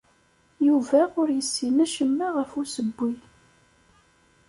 [0.67, 3.11] Yuba ur yessin acemma ɣef ussewwi.